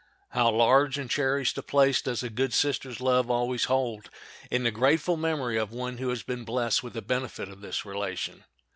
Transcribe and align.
How 0.29 0.49
large 0.49 0.97
and 0.97 1.07
cherished 1.11 1.59
a 1.59 1.61
place 1.61 2.01
does 2.01 2.23
a 2.23 2.31
good 2.31 2.55
sister's 2.55 3.01
love 3.01 3.29
always 3.29 3.65
hold 3.65 4.09
in 4.49 4.63
the 4.63 4.71
grateful 4.71 5.15
memory 5.15 5.57
of 5.59 5.71
one 5.71 5.99
who 5.99 6.09
has 6.09 6.23
been 6.23 6.43
blessed 6.43 6.81
with 6.81 6.93
the 6.93 7.03
benefit 7.03 7.49
of 7.49 7.61
this 7.61 7.85
relation! 7.85 8.43